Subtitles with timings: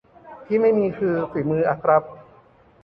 [0.45, 2.03] ที่ไม่มีคือฝีมืออะครับ